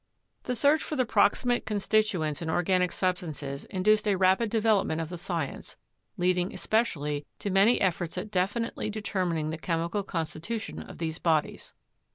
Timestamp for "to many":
7.37-7.79